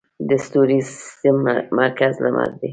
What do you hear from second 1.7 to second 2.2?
مرکز